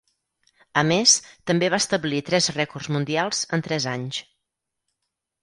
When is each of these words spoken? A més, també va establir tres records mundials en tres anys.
A 0.81 0.83
més, 0.91 1.11
també 1.51 1.69
va 1.73 1.79
establir 1.83 2.21
tres 2.31 2.49
records 2.57 2.91
mundials 2.97 3.43
en 3.59 3.67
tres 3.69 3.87
anys. 3.95 4.25